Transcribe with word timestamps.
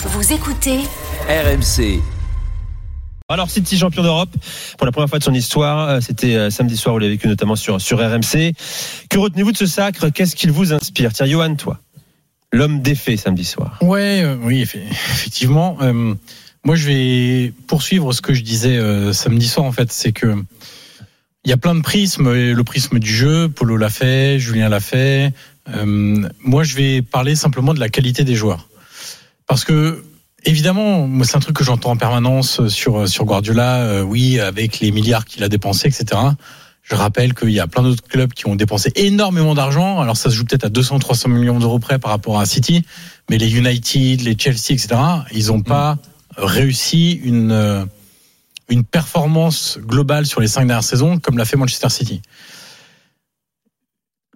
Vous 0.00 0.32
écoutez 0.32 0.78
RMC. 1.28 2.00
Alors 3.28 3.50
City 3.50 3.76
champion 3.76 4.02
d'Europe 4.02 4.30
pour 4.78 4.86
la 4.86 4.92
première 4.92 5.08
fois 5.08 5.18
de 5.18 5.24
son 5.24 5.34
histoire, 5.34 5.88
euh, 5.88 6.00
c'était 6.00 6.34
euh, 6.34 6.50
samedi 6.50 6.76
soir, 6.76 6.94
vous 6.94 6.98
l'avez 7.00 7.12
vécu 7.12 7.28
notamment 7.28 7.56
sur 7.56 7.80
sur 7.80 7.98
RMC. 7.98 8.54
Que 9.10 9.18
retenez-vous 9.18 9.52
de 9.52 9.56
ce 9.56 9.66
sacre? 9.66 10.08
Qu'est-ce 10.08 10.34
qu'il 10.36 10.50
vous 10.52 10.72
inspire? 10.72 11.12
Tiens, 11.12 11.26
Johan, 11.26 11.54
toi, 11.56 11.78
l'homme 12.52 12.80
défait 12.80 13.16
samedi 13.16 13.44
soir. 13.44 13.78
Ouais, 13.82 14.22
euh, 14.22 14.36
oui, 14.42 14.62
effe- 14.62 14.76
effectivement. 14.90 15.76
Euh, 15.82 16.14
moi, 16.64 16.74
je 16.76 16.86
vais 16.86 17.52
poursuivre 17.66 18.12
ce 18.12 18.20
que 18.22 18.32
je 18.34 18.42
disais 18.42 18.76
euh, 18.78 19.12
samedi 19.12 19.46
soir. 19.48 19.66
En 19.66 19.72
fait, 19.72 19.92
c'est 19.92 20.12
que 20.12 20.34
il 21.44 21.50
y 21.50 21.52
a 21.52 21.56
plein 21.58 21.74
de 21.74 21.82
prismes. 21.82 22.34
Et 22.34 22.52
Le 22.54 22.64
prisme 22.64 22.98
du 22.98 23.12
jeu, 23.14 23.48
Polo 23.48 23.76
l'a 23.76 23.90
fait, 23.90 24.38
Julien 24.38 24.68
l'a 24.68 24.80
fait. 24.80 25.32
Euh, 25.68 26.26
moi, 26.42 26.64
je 26.64 26.74
vais 26.76 27.02
parler 27.02 27.34
simplement 27.34 27.74
de 27.74 27.80
la 27.80 27.90
qualité 27.90 28.24
des 28.24 28.34
joueurs, 28.34 28.67
parce 29.48 29.64
que 29.64 30.04
évidemment, 30.44 31.08
moi, 31.08 31.26
c'est 31.26 31.36
un 31.36 31.40
truc 31.40 31.56
que 31.56 31.64
j'entends 31.64 31.90
en 31.90 31.96
permanence 31.96 32.68
sur 32.68 33.08
sur 33.08 33.24
Guardiola. 33.24 33.78
euh, 33.78 34.02
oui, 34.02 34.38
avec 34.38 34.78
les 34.80 34.92
milliards 34.92 35.24
qu'il 35.24 35.42
a 35.42 35.48
dépensés, 35.48 35.88
etc. 35.88 36.20
Je 36.82 36.94
rappelle 36.94 37.34
qu'il 37.34 37.50
y 37.50 37.60
a 37.60 37.66
plein 37.66 37.82
d'autres 37.82 38.06
clubs 38.06 38.32
qui 38.32 38.46
ont 38.46 38.54
dépensé 38.54 38.90
énormément 38.94 39.54
d'argent. 39.54 40.00
Alors 40.00 40.16
ça 40.16 40.30
se 40.30 40.34
joue 40.34 40.44
peut-être 40.44 40.64
à 40.64 40.68
200, 40.70 41.00
300 41.00 41.28
millions 41.28 41.58
d'euros 41.58 41.78
près 41.78 41.98
par 41.98 42.10
rapport 42.10 42.40
à 42.40 42.46
City, 42.46 42.82
mais 43.28 43.36
les 43.36 43.58
United, 43.58 44.22
les 44.22 44.36
Chelsea, 44.38 44.70
etc. 44.70 44.88
Ils 45.32 45.48
n'ont 45.48 45.62
pas 45.62 45.98
réussi 46.36 47.12
une 47.24 47.52
euh, 47.52 47.84
une 48.70 48.84
performance 48.84 49.78
globale 49.80 50.26
sur 50.26 50.40
les 50.40 50.48
cinq 50.48 50.66
dernières 50.66 50.84
saisons 50.84 51.18
comme 51.18 51.38
l'a 51.38 51.44
fait 51.44 51.56
Manchester 51.56 51.88
City. 51.88 52.22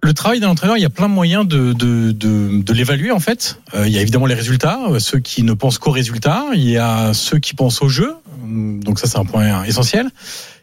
Le 0.03 0.13
travail 0.13 0.41
d'un 0.41 0.49
entraîneur, 0.49 0.75
il 0.75 0.81
y 0.81 0.85
a 0.85 0.89
plein 0.89 1.07
de 1.07 1.13
moyens 1.13 1.47
de, 1.47 1.71
de, 1.71 2.11
de, 2.11 2.61
de 2.61 2.73
l'évaluer 2.73 3.11
en 3.11 3.21
fait. 3.21 3.61
Euh, 3.73 3.87
il 3.87 3.93
y 3.93 3.97
a 3.97 4.01
évidemment 4.01 4.25
les 4.25 4.35
résultats, 4.35 4.81
euh, 4.89 4.99
ceux 4.99 5.19
qui 5.19 5.43
ne 5.43 5.53
pensent 5.53 5.77
qu'aux 5.77 5.91
résultats. 5.91 6.47
Il 6.53 6.69
y 6.69 6.77
a 6.77 7.13
ceux 7.13 7.39
qui 7.39 7.53
pensent 7.53 7.81
au 7.81 7.87
jeu. 7.87 8.13
Donc 8.45 8.99
ça, 8.99 9.07
c'est 9.07 9.17
un 9.17 9.23
point 9.23 9.63
essentiel. 9.63 10.09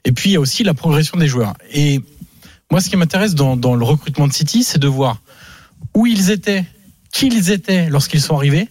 Et 0.05 0.12
puis 0.12 0.28
il 0.28 0.33
y 0.34 0.36
a 0.36 0.41
aussi 0.41 0.62
la 0.62 0.74
progression 0.74 1.16
des 1.16 1.27
joueurs. 1.27 1.55
Et 1.72 2.02
moi, 2.70 2.83
ce 2.83 2.91
qui 2.91 2.96
m'intéresse 2.98 3.34
dans, 3.34 3.56
dans 3.56 3.74
le 3.77 3.84
recrutement 3.84 4.28
de 4.28 4.33
City, 4.34 4.62
c'est 4.62 4.78
de 4.78 4.88
voir 4.88 5.22
où 5.94 6.06
ils 6.06 6.30
étaient, 6.30 6.66
qui 7.11 7.28
ils 7.28 7.50
étaient 7.50 7.88
lorsqu'ils 7.88 8.20
sont 8.20 8.36
arrivés, 8.36 8.68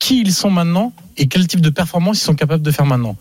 qui 0.00 0.20
ils 0.20 0.34
sont 0.34 0.50
maintenant 0.50 0.92
et 1.16 1.28
quel 1.28 1.46
type 1.46 1.60
de 1.60 1.70
performance 1.70 2.20
ils 2.20 2.24
sont 2.24 2.34
capables 2.34 2.64
de 2.64 2.70
faire 2.72 2.86
maintenant. 2.86 3.16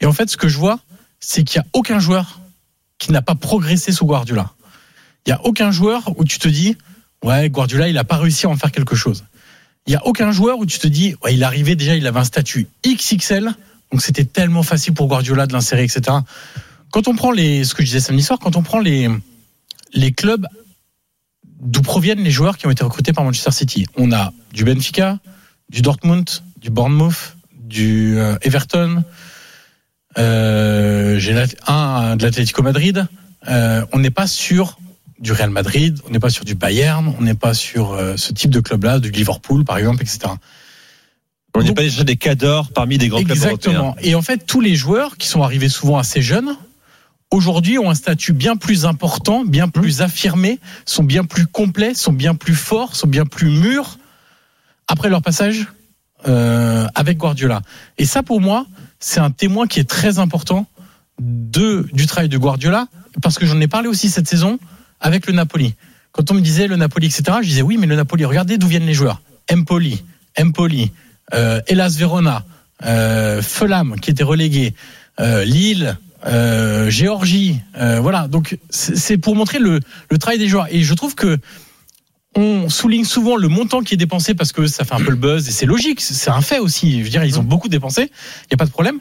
Et 0.00 0.06
en 0.06 0.12
fait, 0.12 0.28
ce 0.28 0.36
que 0.36 0.48
je 0.48 0.58
vois, 0.58 0.80
c'est 1.20 1.44
qu'il 1.44 1.60
n'y 1.60 1.64
a 1.64 1.68
aucun 1.74 2.00
joueur 2.00 2.40
qui 2.98 3.12
n'a 3.12 3.22
pas 3.22 3.36
progressé 3.36 3.92
sous 3.92 4.04
Guardiola. 4.04 4.52
Il 5.26 5.30
n'y 5.30 5.32
a 5.32 5.44
aucun 5.44 5.70
joueur 5.70 6.12
où 6.16 6.24
tu 6.24 6.38
te 6.38 6.48
dis, 6.48 6.76
ouais, 7.24 7.48
Guardiola, 7.50 7.88
il 7.88 7.94
n'a 7.94 8.04
pas 8.04 8.16
réussi 8.16 8.46
à 8.46 8.48
en 8.48 8.56
faire 8.56 8.72
quelque 8.72 8.96
chose. 8.96 9.24
Il 9.86 9.90
n'y 9.90 9.96
a 9.96 10.06
aucun 10.06 10.32
joueur 10.32 10.58
où 10.58 10.66
tu 10.66 10.78
te 10.78 10.86
dis, 10.86 11.14
ouais, 11.22 11.34
il 11.34 11.44
arrivait 11.44 11.76
déjà, 11.76 11.96
il 11.96 12.06
avait 12.06 12.20
un 12.20 12.24
statut 12.24 12.68
XXL, 12.86 13.52
donc 13.92 14.02
c'était 14.02 14.24
tellement 14.24 14.62
facile 14.62 14.94
pour 14.94 15.08
Guardiola 15.08 15.46
de 15.46 15.52
l'insérer, 15.52 15.84
etc. 15.84 16.18
Quand 16.90 17.08
on 17.08 17.14
prend 17.14 17.30
les, 17.30 17.64
ce 17.64 17.74
que 17.74 17.82
je 17.82 17.88
disais 17.88 18.00
samedi 18.00 18.22
soir, 18.22 18.38
quand 18.38 18.56
on 18.56 18.62
prend 18.62 18.80
les, 18.80 19.08
les 19.92 20.12
clubs 20.12 20.46
d'où 21.60 21.82
proviennent 21.82 22.22
les 22.22 22.30
joueurs 22.30 22.56
qui 22.56 22.66
ont 22.66 22.70
été 22.70 22.84
recrutés 22.84 23.12
par 23.12 23.24
Manchester 23.24 23.50
City, 23.50 23.86
on 23.96 24.12
a 24.12 24.32
du 24.52 24.64
Benfica, 24.64 25.18
du 25.68 25.82
Dortmund, 25.82 26.28
du 26.56 26.70
Bournemouth, 26.70 27.36
du 27.52 28.18
euh, 28.18 28.36
Everton, 28.42 29.04
euh, 30.18 31.18
j'ai 31.18 31.34
un 31.66 32.16
de 32.16 32.24
l'Atlético 32.24 32.62
Madrid. 32.62 33.06
Euh, 33.48 33.84
on 33.92 33.98
n'est 33.98 34.10
pas 34.10 34.26
sur 34.26 34.78
du 35.20 35.32
Real 35.32 35.50
Madrid, 35.50 36.00
on 36.06 36.10
n'est 36.10 36.18
pas 36.18 36.30
sur 36.30 36.44
du 36.44 36.54
Bayern, 36.54 37.14
on 37.18 37.22
n'est 37.22 37.34
pas 37.34 37.54
sur 37.54 37.92
euh, 37.92 38.16
ce 38.16 38.32
type 38.32 38.50
de 38.50 38.60
club-là, 38.60 38.98
du 38.98 39.10
Liverpool 39.10 39.64
par 39.64 39.78
exemple, 39.78 40.02
etc. 40.02 40.20
On 41.54 41.62
n'est 41.62 41.74
pas 41.74 41.82
déjà 41.82 42.04
des 42.04 42.16
cadors 42.16 42.70
parmi 42.72 42.96
des 42.96 43.08
grands 43.08 43.22
clubs 43.22 43.36
européens. 43.36 43.52
Exactement. 43.52 43.96
Et 44.00 44.14
en 44.14 44.22
fait, 44.22 44.46
tous 44.46 44.60
les 44.60 44.76
joueurs 44.76 45.16
qui 45.16 45.26
sont 45.26 45.42
arrivés 45.42 45.68
souvent 45.68 45.98
assez 45.98 46.22
jeunes, 46.22 46.56
aujourd'hui 47.30 47.78
ont 47.78 47.90
un 47.90 47.94
statut 47.94 48.32
bien 48.32 48.56
plus 48.56 48.86
important, 48.86 49.44
bien 49.44 49.66
Mmh. 49.66 49.72
plus 49.72 50.00
affirmé, 50.00 50.58
sont 50.86 51.02
bien 51.02 51.24
plus 51.24 51.46
complets, 51.46 51.94
sont 51.94 52.12
bien 52.12 52.34
plus 52.34 52.54
forts, 52.54 52.96
sont 52.96 53.08
bien 53.08 53.26
plus 53.26 53.50
mûrs 53.50 53.98
après 54.88 55.08
leur 55.08 55.22
passage 55.22 55.66
euh, 56.28 56.86
avec 56.94 57.18
Guardiola. 57.18 57.62
Et 57.98 58.04
ça, 58.04 58.22
pour 58.22 58.40
moi, 58.40 58.66
c'est 58.98 59.20
un 59.20 59.30
témoin 59.30 59.66
qui 59.66 59.80
est 59.80 59.88
très 59.88 60.18
important 60.18 60.66
de, 61.20 61.88
du 61.92 62.06
travail 62.06 62.28
de 62.28 62.38
Guardiola, 62.38 62.86
parce 63.22 63.38
que 63.38 63.46
j'en 63.46 63.60
ai 63.60 63.68
parlé 63.68 63.88
aussi 63.88 64.08
cette 64.08 64.28
saison 64.28 64.58
avec 65.00 65.26
le 65.26 65.32
Napoli. 65.32 65.74
Quand 66.12 66.30
on 66.30 66.34
me 66.34 66.40
disait 66.40 66.66
le 66.66 66.76
Napoli, 66.76 67.06
etc., 67.06 67.38
je 67.42 67.48
disais 67.48 67.62
oui, 67.62 67.76
mais 67.78 67.86
le 67.86 67.96
Napoli, 67.96 68.24
regardez 68.24 68.58
d'où 68.58 68.66
viennent 68.66 68.86
les 68.86 68.94
joueurs. 68.94 69.22
Empoli, 69.50 70.04
Empoli, 70.38 70.92
euh, 71.34 71.60
Verona, 71.68 72.44
euh, 72.84 73.42
Fulham 73.42 73.98
qui 74.00 74.10
était 74.10 74.24
relégué, 74.24 74.74
euh, 75.20 75.44
Lille, 75.44 75.98
euh, 76.26 76.90
Géorgie, 76.90 77.60
euh, 77.78 78.00
voilà. 78.00 78.28
Donc 78.28 78.58
c'est 78.68 78.96
c'est 78.96 79.18
pour 79.18 79.36
montrer 79.36 79.58
le, 79.58 79.80
le 80.10 80.18
travail 80.18 80.38
des 80.38 80.48
joueurs. 80.48 80.66
Et 80.70 80.82
je 80.82 80.94
trouve 80.94 81.14
que 81.14 81.38
on 82.36 82.68
souligne 82.68 83.04
souvent 83.04 83.36
le 83.36 83.48
montant 83.48 83.82
qui 83.82 83.94
est 83.94 83.96
dépensé 83.96 84.34
parce 84.34 84.52
que 84.52 84.66
ça 84.66 84.84
fait 84.84 84.94
un 84.94 85.00
peu 85.00 85.10
le 85.10 85.16
buzz 85.16 85.48
et 85.48 85.52
c'est 85.52 85.66
logique, 85.66 86.00
c'est 86.00 86.30
un 86.30 86.40
fait 86.40 86.60
aussi. 86.60 86.98
Je 87.00 87.04
veux 87.04 87.10
dire, 87.10 87.24
ils 87.24 87.40
ont 87.40 87.42
beaucoup 87.42 87.68
dépensé, 87.68 88.02
il 88.02 88.46
n'y 88.50 88.54
a 88.54 88.56
pas 88.56 88.66
de 88.66 88.70
problème. 88.70 89.00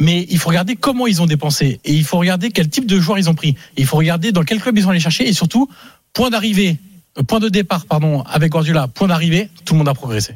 Mais 0.00 0.26
il 0.28 0.38
faut 0.38 0.48
regarder 0.50 0.76
comment 0.76 1.06
ils 1.06 1.22
ont 1.22 1.26
dépensé 1.26 1.80
et 1.84 1.92
il 1.94 2.04
faut 2.04 2.18
regarder 2.18 2.50
quel 2.50 2.68
type 2.68 2.86
de 2.86 3.00
joueurs 3.00 3.18
ils 3.18 3.30
ont 3.30 3.34
pris. 3.34 3.50
Et 3.76 3.80
il 3.82 3.86
faut 3.86 3.96
regarder 3.96 4.30
dans 4.32 4.42
quel 4.42 4.60
club 4.60 4.76
ils 4.76 4.82
sont 4.82 4.90
allés 4.90 5.00
chercher 5.00 5.26
et 5.28 5.32
surtout 5.32 5.68
point 6.12 6.30
d'arrivée, 6.30 6.76
euh, 7.18 7.22
point 7.22 7.40
de 7.40 7.48
départ 7.48 7.86
pardon 7.86 8.22
avec 8.22 8.52
Guardiola, 8.52 8.88
point 8.88 9.08
d'arrivée, 9.08 9.48
tout 9.64 9.74
le 9.74 9.78
monde 9.78 9.88
a 9.88 9.94
progressé. 9.94 10.34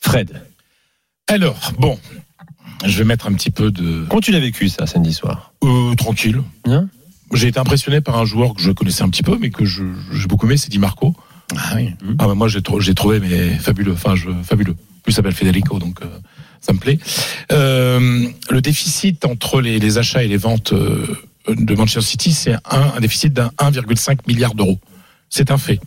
Fred, 0.00 0.42
Alors, 1.28 1.72
bon, 1.78 1.98
je 2.84 2.98
vais 2.98 3.04
mettre 3.04 3.26
un 3.26 3.32
petit 3.34 3.50
peu 3.50 3.70
de 3.70 4.04
comment 4.08 4.20
tu 4.20 4.32
l'as 4.32 4.40
vécu 4.40 4.68
ça 4.68 4.86
samedi 4.86 5.12
soir? 5.12 5.52
Euh, 5.64 5.94
tranquille. 5.94 6.42
Bien. 6.64 6.88
J'ai 7.34 7.48
été 7.48 7.58
impressionné 7.58 8.00
par 8.00 8.18
un 8.18 8.24
joueur 8.24 8.54
que 8.54 8.60
je 8.60 8.70
connaissais 8.72 9.02
un 9.02 9.08
petit 9.08 9.22
peu, 9.22 9.38
mais 9.40 9.50
que 9.50 9.64
je- 9.64 9.84
j'ai 10.12 10.26
beaucoup 10.26 10.46
aimé, 10.46 10.56
c'est 10.56 10.68
Di 10.70 10.78
Marco. 10.78 11.14
Ah 11.56 11.72
oui. 11.76 11.90
Ah 12.18 12.26
bah 12.26 12.34
moi 12.34 12.48
j'ai 12.48 12.62
trou- 12.62 12.80
j'ai 12.80 12.94
trouvé 12.94 13.20
mais 13.20 13.50
fabuleux, 13.58 13.92
enfin 13.92 14.14
je, 14.16 14.28
fabuleux. 14.42 14.74
Plus 15.02 15.12
il 15.12 15.14
s'appelle 15.14 15.34
Federico 15.34 15.78
donc 15.78 16.00
euh, 16.02 16.06
ça 16.62 16.72
me 16.72 16.78
plaît. 16.78 16.98
Euh, 17.50 18.28
le 18.48 18.60
déficit 18.62 19.24
entre 19.24 19.60
les, 19.60 19.98
achats 19.98 20.22
et 20.22 20.28
les 20.28 20.36
ventes 20.36 20.72
euh, 20.72 21.06
de 21.48 21.74
Manchester 21.74 22.08
City, 22.08 22.32
c'est 22.32 22.54
un, 22.70 23.00
déficit 23.00 23.32
d'un 23.32 23.50
1,5 23.58 24.18
milliard 24.28 24.54
d'euros. 24.54 24.78
C'est 25.28 25.50
un 25.50 25.58
fait. 25.58 25.80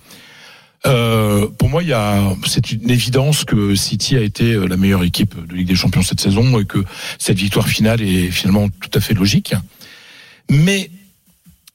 Euh, 0.86 1.48
pour 1.58 1.70
moi, 1.70 1.82
c'est 2.46 2.72
une 2.72 2.92
évidence 2.92 3.46
que 3.46 3.74
City 3.74 4.18
a 4.18 4.22
été 4.22 4.54
la 4.68 4.78
meilleure 4.78 5.04
équipe 5.04 5.34
de 5.48 5.56
Ligue 5.56 5.68
des 5.68 5.76
Champions 5.76 6.04
cette 6.04 6.20
saison 6.20 6.60
et 6.60 6.66
que 6.66 6.84
cette 7.18 7.38
victoire 7.38 7.68
finale 7.68 8.02
est 8.02 8.30
finalement 8.30 8.70
tout 8.70 8.92
à 8.94 9.00
fait 9.00 9.14
logique. 9.16 9.56
Mais 10.50 10.92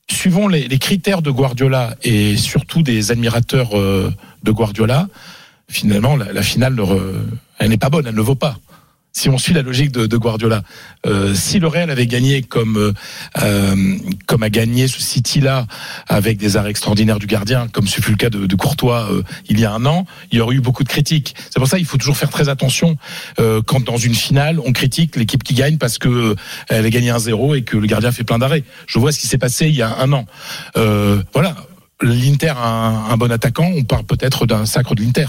suivant 0.09 0.47
les, 0.47 0.79
critères 0.79 1.23
de 1.23 1.31
Guardiola 1.31 1.97
et 2.03 2.37
surtout 2.37 2.83
des 2.83 3.11
admirateurs 3.11 3.71
de 3.75 4.51
Guardiola, 4.53 5.09
finalement, 5.69 6.17
la, 6.17 6.33
la 6.33 6.43
finale, 6.43 6.77
elle 7.59 7.71
n'est 7.71 7.79
pas 7.79 7.91
bonne, 7.91 8.07
elle 8.07 8.15
ne 8.15 8.21
vaut 8.21 8.37
pas. 8.37 8.59
Si 9.13 9.29
on 9.29 9.39
suit 9.39 9.55
la 9.55 9.63
logique 9.63 9.93
de, 9.93 10.07
de 10.07 10.17
Guardiola, 10.17 10.63
Euh, 11.07 11.35
si 11.35 11.59
le 11.59 11.67
Real 11.67 11.91
avait 11.91 12.07
gagné 12.07 12.43
comme 12.43 12.77
euh, 12.77 12.93
euh, 13.43 13.97
comme 14.27 14.43
a 14.43 14.51
gagné 14.51 14.87
ce 14.87 15.01
City-là 15.01 15.67
avec 16.09 16.37
des 16.37 16.59
arrêts 16.59 16.69
extraordinaires 16.69 17.19
du 17.19 17.27
gardien, 17.27 17.69
comme 17.73 17.87
ce 17.87 18.03
fut 18.03 18.11
le 18.11 18.19
cas 18.19 18.29
de, 18.29 18.45
de 18.45 18.55
Courtois 18.55 19.09
euh, 19.11 19.23
il 19.49 19.59
y 19.59 19.65
a 19.65 19.73
un 19.73 19.87
an, 19.87 20.05
il 20.31 20.37
y 20.37 20.41
aurait 20.43 20.57
eu 20.57 20.61
beaucoup 20.61 20.85
de 20.85 20.91
critiques. 20.91 21.35
C'est 21.49 21.59
pour 21.59 21.69
ça 21.69 21.79
qu'il 21.79 21.87
faut 21.87 21.97
toujours 21.97 22.19
faire 22.19 22.29
très 22.29 22.51
attention 22.51 22.99
euh, 23.39 23.63
quand 23.65 23.83
dans 23.83 23.97
une 23.97 24.15
finale 24.15 24.61
on 24.61 24.73
critique 24.73 25.17
l'équipe 25.17 25.43
qui 25.43 25.55
gagne 25.55 25.79
parce 25.79 25.97
que 25.97 26.09
euh, 26.09 26.35
elle 26.69 26.85
a 26.85 26.91
gagné 26.91 27.09
un 27.09 27.19
0 27.19 27.55
et 27.55 27.63
que 27.63 27.79
le 27.79 27.87
gardien 27.87 28.13
fait 28.13 28.25
plein 28.25 28.39
d'arrêts. 28.39 28.65
Je 28.87 28.99
vois 28.99 29.11
ce 29.11 29.19
qui 29.19 29.27
s'est 29.27 29.39
passé 29.39 29.69
il 29.69 29.75
y 29.75 29.83
a 29.83 29.97
un 30.01 30.13
an. 30.13 30.27
Voilà, 31.33 31.57
l'Inter 32.03 32.53
a 32.57 32.69
un, 32.69 33.11
un 33.11 33.17
bon 33.17 33.33
attaquant, 33.33 33.71
on 33.75 33.85
parle 33.85 34.05
peut-être 34.05 34.45
d'un 34.45 34.67
sacre 34.67 34.95
de 34.95 35.03
l'Inter. 35.03 35.29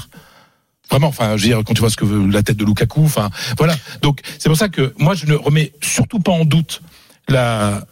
Vraiment, 0.91 1.07
enfin, 1.07 1.38
je 1.38 1.44
veux 1.44 1.47
dire, 1.47 1.62
quand 1.66 1.74
tu 1.74 1.79
vois 1.79 1.90
ce 1.90 1.96
que 1.96 2.06
veut 2.06 2.29
la 2.29 2.44
tête 2.44 2.57
de 2.57 2.66
Lukaku, 2.66 3.03
enfin, 3.03 3.29
voilà. 3.57 3.75
Donc, 4.02 4.19
c'est 4.38 4.49
pour 4.49 4.58
ça 4.58 4.67
que 4.67 4.93
moi, 4.97 5.16
je 5.16 5.26
ne 5.26 5.34
remets 5.34 5.72
surtout 5.82 6.20
pas 6.20 6.34
en 6.34 6.43
doute 6.43 6.82
la, 7.29 7.85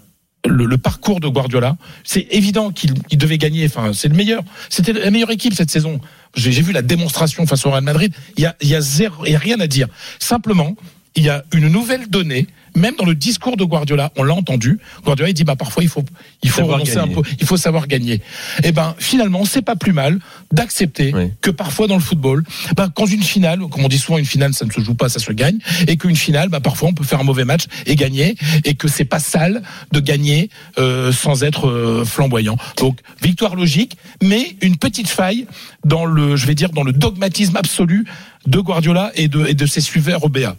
le, 0.45 0.65
le 0.65 0.77
parcours 0.77 1.19
de 1.19 1.27
Guardiola. 1.27 1.77
C'est 2.03 2.27
évident 2.31 2.71
qu'il 2.71 2.93
il 3.09 3.17
devait 3.17 3.37
gagner. 3.37 3.65
Enfin, 3.65 3.93
c'est 3.93 4.09
le 4.09 4.15
meilleur. 4.15 4.43
C'était 4.69 4.93
la 4.93 5.11
meilleure 5.11 5.31
équipe 5.31 5.53
cette 5.53 5.71
saison. 5.71 6.01
J'ai 6.35 6.51
j'ai 6.51 6.61
vu 6.61 6.73
la 6.73 6.81
démonstration 6.81 7.45
face 7.47 7.65
au 7.65 7.71
Real 7.71 7.83
Madrid. 7.83 8.13
Il 8.37 8.43
y 8.43 8.45
a, 8.45 8.55
il 8.61 8.67
y 8.69 8.75
a 8.75 8.81
zéro, 8.81 9.25
il 9.25 9.31
y 9.31 9.35
a 9.35 9.39
rien 9.39 9.59
à 9.59 9.67
dire. 9.67 9.87
Simplement, 10.19 10.75
il 11.15 11.23
y 11.23 11.29
a 11.29 11.43
une 11.53 11.69
nouvelle 11.69 12.09
donnée. 12.09 12.47
Même 12.75 12.95
dans 12.97 13.05
le 13.05 13.15
discours 13.15 13.57
de 13.57 13.63
Guardiola, 13.63 14.11
on 14.17 14.23
l'a 14.23 14.33
entendu. 14.33 14.79
Guardiola 15.03 15.29
il 15.29 15.33
dit 15.33 15.43
bah 15.43 15.55
parfois 15.55 15.83
il 15.83 15.89
faut 15.89 16.03
il 16.43 16.49
faut 16.49 16.57
Savoir 16.61 16.79
renoncer 16.79 16.97
un 16.97 17.01
gagner. 17.07 17.15
peu, 17.15 17.21
il 17.39 17.45
faut 17.47 17.57
savoir 17.57 17.87
gagner. 17.87 18.21
Et 18.63 18.71
ben 18.71 18.95
finalement 18.99 19.45
c'est 19.45 19.61
pas 19.61 19.75
plus 19.75 19.93
mal 19.93 20.19
d'accepter 20.51 21.11
Oui. 21.15 21.31
que 21.41 21.51
parfois 21.51 21.87
dans 21.87 21.95
le 21.95 22.01
football, 22.01 22.43
ben, 22.75 22.89
quand 22.93 23.05
une 23.05 23.23
finale, 23.23 23.59
comme 23.69 23.83
on 23.85 23.87
dit 23.87 23.97
souvent 23.99 24.17
une 24.17 24.25
finale 24.25 24.53
ça 24.53 24.65
ne 24.65 24.71
se 24.71 24.81
joue 24.81 24.95
pas, 24.95 25.09
ça 25.09 25.19
se 25.19 25.31
gagne, 25.31 25.57
et 25.87 25.97
qu'une 25.97 26.15
finale, 26.15 26.49
ben, 26.49 26.59
parfois 26.59 26.89
on 26.89 26.93
peut 26.93 27.03
faire 27.03 27.19
un 27.19 27.23
mauvais 27.23 27.45
match 27.45 27.65
et 27.85 27.95
gagner, 27.95 28.35
et 28.65 28.73
que 28.75 28.87
c'est 28.87 29.05
pas 29.05 29.19
sale 29.19 29.61
de 29.91 29.99
gagner 29.99 30.49
euh, 30.77 31.11
sans 31.11 31.43
être 31.43 31.67
euh, 31.67 32.03
flamboyant. 32.05 32.57
Donc 32.77 32.99
victoire 33.21 33.55
logique, 33.55 33.97
mais 34.21 34.55
une 34.61 34.77
petite 34.77 35.07
faille 35.07 35.45
dans 35.85 36.05
le, 36.05 36.35
je 36.35 36.45
vais 36.47 36.55
dire 36.55 36.69
dans 36.71 36.83
le 36.83 36.91
dogmatisme 36.93 37.57
absolu 37.57 38.05
de 38.47 38.59
Guardiola 38.59 39.11
et 39.15 39.27
de 39.27 39.45
et 39.45 39.53
de 39.53 39.65
ses 39.65 39.81
suiveurs 39.81 40.23
au 40.23 40.29
BA. 40.29 40.55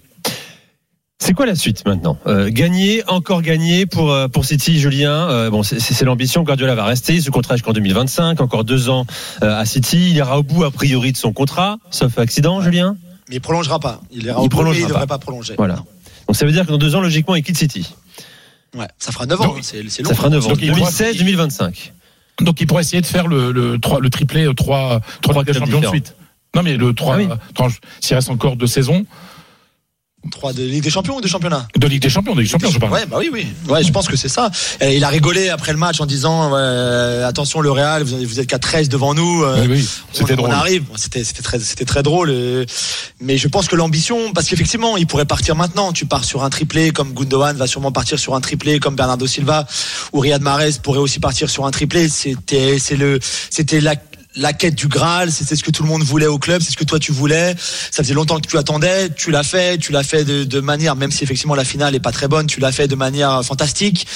C'est 1.23 1.35
quoi 1.35 1.45
la 1.47 1.55
suite 1.55 1.85
maintenant? 1.87 2.19
Euh, 2.27 2.49
Gagner, 2.51 3.03
encore 3.07 3.43
gagner 3.43 3.85
pour 3.85 4.11
euh, 4.11 4.27
pour 4.27 4.47
City, 4.47 4.81
Julien? 4.81 5.29
Euh, 5.29 5.51
bon, 5.51 5.63
c'est- 5.63 6.03
l'ambition. 6.05 6.43
Guardiola 6.43 6.75
va 6.75 6.85
rester. 6.85 7.21
Ce 7.21 7.31
contrat 7.31 7.57
jusqu'en 7.57 7.73
2025, 7.75 8.41
encore 8.41 8.65
deux 8.65 8.89
ans 8.89 9.05
euh, 9.43 9.55
à 9.61 9.65
City. 9.67 10.09
Il 10.11 10.17
ira 10.17 10.39
au 10.39 10.43
bout 10.43 10.65
a 10.65 10.71
priori 10.71 11.13
de 11.13 11.17
son 11.19 11.33
contrat, 11.33 11.79
sauf 11.91 12.19
accident, 12.19 12.63
Julien? 12.63 12.97
Mais 13.29 13.37
il 13.37 13.41
prolongera 13.41 13.79
pas. 13.79 14.01
Il 14.11 14.25
ira 14.25 14.41
Il 14.41 14.47
au 14.47 14.49
bout, 14.49 14.63
mais 14.63 14.79
il 14.81 14.87
devrait 14.87 15.07
pas. 15.07 15.19
prolonger. 15.19 15.55
Voilà. 15.59 15.77
Non. 15.77 15.85
Donc 16.29 16.37
ça 16.37 16.47
veut 16.47 16.53
dire 16.53 16.65
que 16.65 16.71
dans 16.73 16.79
deux 16.79 16.95
ans, 16.95 17.01
logiquement, 17.03 17.35
il 17.37 17.43
quitte 17.43 17.59
City. 17.59 17.93
Ouais, 18.77 18.89
ça 18.99 19.13
fera 19.13 19.27
9 19.27 19.41
ans. 19.41 19.47
Donc, 19.49 19.59
C'est 19.63 19.83
c'est 19.91 20.03
long. 20.03 20.09
Ça 20.09 20.15
fera 20.15 20.31
9 20.31 20.47
ans. 20.47 20.49
Donc, 20.49 20.59
il 20.63 20.69
pourra- 20.69 20.81
2016, 20.91 21.17
2025. 21.19 21.93
Donc 22.41 22.61
il 22.63 22.67
pourrait 22.67 22.81
essayer 22.83 23.03
de 23.03 23.07
faire 23.07 23.27
le, 23.27 23.53
le, 23.53 23.79
3, 23.79 24.01
le 24.01 24.09
triplé 24.09 24.45
3, 24.55 24.55
3 24.55 25.01
Trois 25.21 25.35
Ligue 25.43 25.47
des 25.47 25.53
clubs 25.53 25.65
champions 25.67 25.81
de 25.81 25.87
suite. 25.87 26.15
Non 26.57 26.63
mais 26.63 26.77
le 26.79 26.95
3, 26.95 27.17
Ah 27.17 27.19
oui. 27.19 27.75
s'il 28.01 28.15
reste 28.17 28.31
encore 28.31 28.57
deux 28.57 28.67
saisons, 28.67 29.05
3 30.31 30.53
de 30.53 30.63
Ligue 30.63 30.83
des 30.83 30.91
Champions 30.91 31.17
ou 31.17 31.21
de 31.23 31.29
championnat 31.29 31.67
de 31.77 31.87
Ligue 31.87 32.03
des 32.03 32.11
champions, 32.11 32.35
de 32.35 32.41
Ligue 32.41 32.49
des 32.49 32.53
champions 32.53 32.71
je 32.71 32.79
parle. 32.79 32.93
Ouais, 32.93 33.07
bah 33.07 33.17
oui, 33.19 33.31
oui. 33.33 33.47
Ouais, 33.69 33.83
je 33.83 33.91
pense 33.91 34.07
que 34.07 34.17
c'est 34.17 34.29
ça. 34.29 34.51
Et 34.81 34.97
il 34.97 35.03
a 35.05 35.09
rigolé 35.09 35.49
après 35.49 35.73
le 35.73 35.79
match 35.79 36.01
en 36.01 36.07
disant 36.07 36.53
ouais, 36.53 37.23
attention 37.25 37.61
le 37.61 37.71
Real, 37.71 38.03
vous, 38.03 38.39
êtes 38.39 38.47
qu'à 38.47 38.59
13 38.59 38.91
devant 38.91 39.15
nous. 39.15 39.43
euh, 39.45 39.63
Oui, 39.63 39.69
oui, 39.71 39.89
c'était 40.13 40.35
on, 40.35 40.37
drôle. 40.37 40.51
On 40.51 40.53
arrive, 40.53 40.85
c'était 40.97 41.25
c'était 41.25 41.43
très 41.43 41.59
c'était 41.59 41.87
très 41.87 42.03
drôle. 42.03 42.29
euh, 42.31 42.67
mais 43.21 43.39
je 43.39 43.49
pense 43.49 43.67
que 43.67 43.77
l'ambition, 43.77 44.33
parce 44.35 44.47
qu'effectivement, 44.49 44.97
il 44.99 45.07
pourrait 45.07 45.25
partir 45.25 45.57
maintenant. 45.57 45.93
Tu 45.93 46.05
pars 46.05 46.25
sur 46.25 46.45
un 46.45 46.51
triplé 46.51 46.91
comme 46.91 47.13
Gundogan 47.15 47.57
va 47.57 47.67
sûrement 47.67 47.93
partir 47.93 48.19
sur 48.19 48.35
un 48.35 48.41
triplé 48.41 48.79
comme 48.79 48.97
Bernardo 48.97 49.27
Silva 49.27 49.67
ou 50.13 50.21
Riyad 50.21 50.43
Mahrez 50.43 50.73
pourrait 50.83 50.99
aussi 51.01 51.19
partir 51.19 51.49
sur 51.49 51.65
un 51.65 51.71
triplé. 51.71 52.09
C'était 52.11 52.79
c'est 52.79 52.97
le 52.97 53.19
c'était 53.49 53.81
la 53.81 53.97
la 54.37 54.53
quête 54.53 54.75
du 54.75 54.89
Graal, 54.89 55.33
c'était 55.33 55.57
ce 55.57 55.65
que 55.65 55.71
tout 55.71 55.83
le 55.83 55.89
monde 55.89 56.03
voulait 56.03 56.27
au 56.27 56.39
club, 56.39 56.63
c'est 56.63 56.71
ce 56.71 56.77
que 56.77 56.85
toi 56.85 56.99
tu 56.99 57.13
voulais. 57.13 57.55
Ça 57.91 58.03
faisait 58.03 58.15
longtemps 58.15 58.39
que 58.39 58.49
tu 58.49 58.57
attendais, 58.57 59.11
tu 59.11 59.31
l'as 59.31 59.43
fait, 59.43 59.79
tu 59.79 59.93
l'as 59.93 60.03
fait 60.03 60.25
de, 60.25 60.45
de 60.45 60.61
manière, 60.61 60.97
même 60.97 61.11
si 61.11 61.25
effectivement 61.25 61.55
la 61.55 61.65
finale 61.65 61.95
est 61.95 62.01
pas 62.01 62.13
très 62.13 62.29
bonne, 62.29 62.47
tu 62.47 62.61
l'as 62.61 62.73
fait 62.73 62.89
de 62.89 62.95
manière 62.95 63.45
fantastique. 63.45 64.07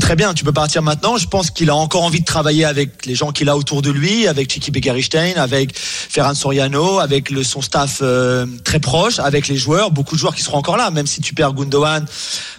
Très 0.00 0.16
bien, 0.16 0.34
tu 0.34 0.44
peux 0.44 0.52
partir 0.52 0.82
maintenant. 0.82 1.16
Je 1.16 1.26
pense 1.26 1.50
qu'il 1.50 1.70
a 1.70 1.74
encore 1.74 2.04
envie 2.04 2.20
de 2.20 2.24
travailler 2.24 2.64
avec 2.64 3.06
les 3.06 3.14
gens 3.14 3.32
qu'il 3.32 3.48
a 3.48 3.56
autour 3.56 3.80
de 3.80 3.90
lui, 3.90 4.26
avec 4.26 4.52
Chiki 4.52 4.70
Beckeristein, 4.70 5.34
avec 5.36 5.76
Ferran 5.76 6.34
Soriano, 6.34 6.98
avec 6.98 7.30
le, 7.30 7.42
son 7.42 7.62
staff 7.62 8.00
euh, 8.02 8.46
très 8.64 8.80
proche, 8.80 9.18
avec 9.18 9.48
les 9.48 9.56
joueurs, 9.56 9.90
beaucoup 9.90 10.14
de 10.14 10.20
joueurs 10.20 10.34
qui 10.34 10.42
seront 10.42 10.58
encore 10.58 10.76
là, 10.76 10.90
même 10.90 11.06
si 11.06 11.22
tu 11.22 11.34
perds 11.34 11.54
Gundogan, 11.54 12.04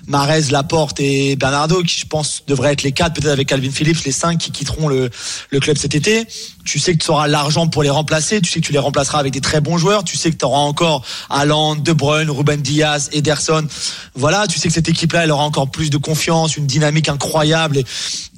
Marez, 0.08 0.50
Laporte 0.50 1.00
et 1.00 1.36
Bernardo, 1.36 1.84
qui 1.84 2.00
je 2.00 2.08
pense 2.08 2.44
devraient 2.48 2.74
être 2.74 2.84
les 2.84 2.92
quatre, 2.92 3.14
peut-être 3.14 3.32
avec 3.32 3.48
Calvin 3.48 3.72
Phillips, 3.72 4.04
les 4.04 4.12
cinq 4.12 4.40
qui 4.40 4.52
quitteront 4.52 4.88
le, 4.88 5.10
le 5.52 5.60
club 5.60 5.78
cet 5.78 5.94
été. 5.94 6.26
Tu 6.66 6.80
sais 6.80 6.94
que 6.94 7.04
tu 7.04 7.12
auras 7.12 7.28
l'argent 7.28 7.68
pour 7.68 7.84
les 7.84 7.90
remplacer, 7.90 8.42
tu 8.42 8.52
sais 8.52 8.60
que 8.60 8.66
tu 8.66 8.74
les 8.74 8.80
remplaceras 8.80 9.20
avec 9.20 9.32
des 9.32 9.42
très 9.42 9.62
bons 9.62 9.78
joueurs, 9.78 10.04
tu 10.04 10.18
sais 10.18 10.32
que 10.32 10.38
tu 10.38 10.46
auras 10.46 10.60
encore 10.60 11.06
Haaland, 11.30 11.76
De 11.76 11.94
Bruyne, 11.94 12.30
Ruben 12.30 12.62
Diaz, 12.62 13.10
Ederson. 13.14 13.68
Voilà, 14.16 14.48
tu 14.48 14.60
sais 14.60 14.68
que 14.68 14.74
cette 14.74 14.90
équipe-là, 14.90 15.24
elle 15.24 15.32
aura 15.32 15.46
encore 15.46 15.70
plus 15.70 15.90
de 15.90 15.98
confiance, 15.98 16.58
une 16.58 16.66
dynamique 16.68 16.87
incroyable, 17.10 17.78
et, 17.78 17.86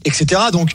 etc. 0.05 0.41
Donc, 0.51 0.71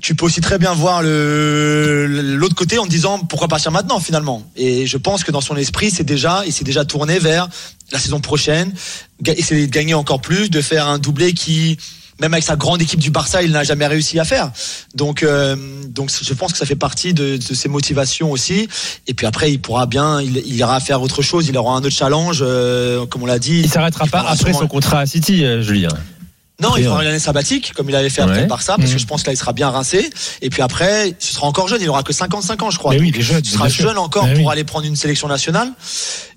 tu 0.00 0.14
peux 0.16 0.26
aussi 0.26 0.40
très 0.40 0.58
bien 0.58 0.74
voir 0.74 1.02
le 1.02 2.06
l'autre 2.36 2.56
côté 2.56 2.78
en 2.78 2.84
te 2.84 2.90
disant 2.90 3.20
pourquoi 3.20 3.46
partir 3.48 3.70
maintenant 3.70 4.00
finalement? 4.00 4.42
Et 4.56 4.86
je 4.86 4.96
pense 4.96 5.22
que 5.22 5.30
dans 5.30 5.40
son 5.40 5.56
esprit, 5.56 5.90
c'est 5.90 6.02
déjà, 6.04 6.42
il 6.46 6.52
s'est 6.52 6.64
déjà 6.64 6.84
tourné 6.84 7.18
vers 7.20 7.48
la 7.92 7.98
saison 7.98 8.20
prochaine, 8.20 8.72
essayer 9.24 9.66
de 9.66 9.72
gagner 9.72 9.94
encore 9.94 10.20
plus, 10.20 10.50
de 10.50 10.60
faire 10.60 10.88
un 10.88 10.98
doublé 10.98 11.32
qui 11.34 11.76
même 12.20 12.34
avec 12.34 12.44
sa 12.44 12.56
grande 12.56 12.80
équipe 12.80 13.00
du 13.00 13.10
Barça, 13.10 13.42
il 13.42 13.50
n'a 13.50 13.64
jamais 13.64 13.86
réussi 13.86 14.20
à 14.20 14.24
faire. 14.24 14.52
Donc, 14.94 15.22
euh, 15.24 15.56
donc 15.88 16.10
je 16.22 16.34
pense 16.34 16.52
que 16.52 16.58
ça 16.58 16.66
fait 16.66 16.76
partie 16.76 17.14
de, 17.14 17.36
de 17.36 17.54
ses 17.54 17.68
motivations 17.68 18.30
aussi. 18.30 18.68
Et 19.08 19.14
puis 19.14 19.26
après, 19.26 19.50
il 19.50 19.60
pourra 19.60 19.86
bien, 19.86 20.20
il, 20.22 20.36
il 20.36 20.54
ira 20.56 20.78
faire 20.78 21.02
autre 21.02 21.20
chose, 21.22 21.48
il 21.48 21.56
aura 21.58 21.74
un 21.74 21.78
autre 21.78 21.90
challenge, 21.90 22.38
euh, 22.42 23.06
comme 23.06 23.22
on 23.24 23.26
l'a 23.26 23.40
dit. 23.40 23.60
Il 23.60 23.68
s'arrêtera 23.68 24.06
pas 24.06 24.20
après 24.20 24.36
sûrement- 24.36 24.60
son 24.60 24.68
contrat 24.68 25.00
à 25.00 25.06
City, 25.06 25.44
euh, 25.44 25.62
Julien. 25.62 25.88
Non, 26.62 26.76
il 26.76 26.84
fera 26.84 27.02
une 27.02 27.08
année 27.08 27.18
sabbatique, 27.18 27.72
comme 27.74 27.88
il 27.90 27.96
avait 27.96 28.08
fait 28.08 28.22
après 28.22 28.42
le 28.42 28.46
Barça, 28.46 28.76
parce 28.76 28.88
Mhm. 28.90 28.94
que 28.94 29.00
je 29.00 29.06
pense 29.06 29.22
que 29.22 29.26
là, 29.28 29.32
il 29.34 29.36
sera 29.36 29.52
bien 29.52 29.68
rincé. 29.70 30.08
Et 30.40 30.48
puis 30.48 30.62
après, 30.62 31.14
ce 31.18 31.34
sera 31.34 31.46
encore 31.46 31.66
jeune, 31.68 31.82
il 31.82 31.88
aura 31.88 32.02
que 32.02 32.12
55 32.12 32.62
ans, 32.62 32.70
je 32.70 32.78
crois. 32.78 32.92
Mais 32.92 33.00
oui, 33.00 33.08
il 33.12 33.18
est 33.18 33.22
jeune, 33.22 33.42
Il 33.44 33.50
sera 33.50 33.68
jeune 33.68 33.98
encore 33.98 34.24
Mais 34.26 34.34
pour 34.34 34.46
oui. 34.46 34.52
aller 34.52 34.64
prendre 34.64 34.86
une 34.86 34.96
sélection 34.96 35.26
nationale. 35.28 35.72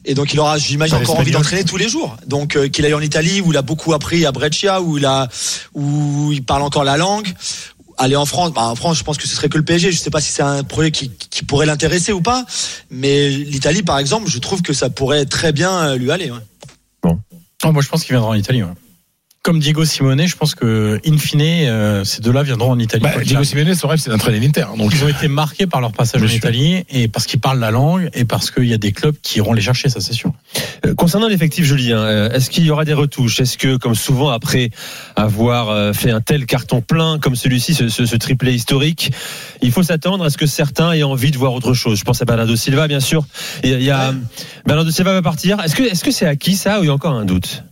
Et 0.04 0.13
donc, 0.16 0.33
il 0.33 0.39
aura, 0.39 0.57
j'imagine, 0.57 0.94
Par 0.98 1.01
encore 1.01 1.19
envie 1.19 1.31
d'entraîner 1.31 1.63
tous 1.63 1.77
les 1.77 1.88
jours. 1.89 2.18
Donc, 2.27 2.56
euh, 2.56 2.68
qu'il 2.68 2.86
aille 2.86 2.94
en 2.94 3.01
Italie, 3.01 3.42
où 3.42 3.51
il 3.51 3.57
a 3.57 3.62
beaucoup 3.62 3.94
appris 3.94 4.25
à 4.25 4.31
Brescia, 4.31 4.81
où 4.81 4.98
il 4.98 5.06
a, 5.06 5.27
où 5.74 6.31
il 6.31 6.44
parle 6.44 6.62
encore 6.63 6.83
la 6.83 6.98
langue. 6.98 7.27
Aller 7.98 8.16
en 8.18 8.25
France, 8.25 8.51
bah, 8.54 8.63
en 8.63 8.75
France, 8.75 8.98
je 8.98 9.04
pense 9.04 9.18
que 9.18 9.25
ce 9.27 9.36
serait 9.36 9.48
que 9.48 9.57
le 9.57 9.63
PSG. 9.63 9.92
Je 9.92 9.98
sais 9.98 10.10
pas 10.10 10.19
si 10.22 10.31
c'est 10.31 10.42
un 10.44 10.63
projet 10.63 10.92
qui, 10.92 11.12
qui 11.30 11.45
pourrait 11.45 11.66
l'intéresser 11.66 12.12
ou 12.12 12.22
pas. 12.22 12.45
Mais 12.89 13.30
l'Italie, 13.30 13.83
par 13.83 14.00
exemple, 14.00 14.30
je 14.30 14.38
trouve 14.39 14.62
que 14.62 14.74
ça 14.74 14.89
pourrait 14.89 15.25
très 15.25 15.51
bien 15.54 15.72
euh, 15.72 15.95
lui 15.98 16.12
aller. 16.12 16.30
ouais. 16.31 17.12
Oh, 17.63 17.72
moi, 17.72 17.81
je 17.81 17.88
pense 17.88 18.04
qu'il 18.04 18.12
viendra 18.13 18.30
en 18.30 18.33
Italie. 18.36 18.63
ouais. 18.63 18.69
Comme 19.46 19.60
Diego 19.60 19.86
Simone, 19.86 20.26
je 20.26 20.36
pense 20.36 20.56
que, 20.56 21.00
in 21.06 21.18
fine, 21.20 21.40
euh, 21.44 22.04
ces 22.04 22.20
deux-là 22.24 22.42
viendront 22.42 22.72
en 22.72 22.80
Italie. 22.80 23.04
Bah, 23.04 23.12
Diego. 23.24 23.44
Simeone, 23.44 23.76
son 23.76 23.88
rêve, 23.88 24.00
c'est 24.00 24.10
d'entraîner 24.10 24.40
l'Inter. 24.40 24.66
Donc, 24.76 24.92
Ils 24.92 25.04
ont 25.04 25.08
été 25.08 25.28
marqués 25.28 25.68
par 25.68 25.82
leur 25.82 25.92
passage 25.92 26.20
Bien 26.22 26.28
en 26.28 26.32
sûr. 26.32 26.38
Italie 26.40 26.84
et 26.90 27.08
parce 27.08 27.28
qu'ils 27.28 27.40
parlent 27.40 27.60
la 27.60 27.70
langue 27.70 28.10
et 28.16 28.26
parce 28.26 28.50
qu'il 28.50 28.66
y 28.66 28.74
a 28.74 28.80
des 28.80 28.92
clubs 28.92 29.14
qui 29.22 29.38
iront 29.38 29.54
les 29.54 29.62
chercher, 29.62 29.88
ça 29.90 30.02
c'est 30.02 30.14
sûr. 30.14 30.32
Euh, 30.84 30.96
Concernant 30.96 31.28
l'effectif, 31.28 31.64
Julien, 31.64 32.00
euh, 32.00 32.32
est-ce 32.32 32.50
qu'il 32.50 32.66
y 32.66 32.72
aura 32.72 32.86
des 32.86 32.94
retouches? 32.94 33.40
Est-ce 33.40 33.60
que, 33.60 33.78
comme 33.78 33.94
souvent, 33.94 34.30
après 34.30 34.72
avoir 35.16 35.70
euh, 35.70 35.94
fait 35.94 36.10
un 36.10 36.22
tel 36.22 36.48
carton 36.48 36.82
plein 36.82 37.20
comme 37.20 37.36
celui-ci, 37.36 37.76
ce, 37.76 37.88
ce- 37.88 38.08
ce 38.08 38.16
triplé 38.16 38.52
historique, 38.52 39.12
il 39.62 39.72
faut 39.72 39.84
s'attendre 39.84 40.24
à 40.26 40.32
ce 40.32 40.40
que 40.40 40.48
certains 40.48 40.94
aient 40.94 41.04
envie 41.04 41.30
de 41.30 41.38
voir 41.38 41.54
autre 41.54 41.76
chose? 41.76 42.00
Je 42.00 42.04
pense 42.04 42.20
à 42.20 42.26
Bernardo 42.26 42.56
Silva, 42.56 42.88
bien 42.88 43.00
sûr. 43.00 43.24
Il 43.64 43.70
y 43.70 43.74
a, 43.76 43.78
il 43.78 43.84
y 43.84 43.92
a- 43.92 44.12
Bernardo 44.66 44.90
Silva 44.90 45.14
va 45.14 45.22
partir. 45.22 45.60
Est-ce 45.64 45.76
que 45.76 45.84
est-ce 45.84 46.04
que 46.04 46.10
c'est 46.10 46.26
acquis 46.26 46.56
ça 46.56 46.80
ou 46.80 46.84
il 46.84 46.88
y 46.88 46.90
a 46.90 46.94
encore 46.96 47.14
un 47.14 47.26
doute? 47.26 47.64